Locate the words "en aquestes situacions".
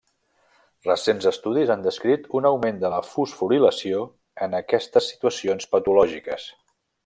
4.47-5.71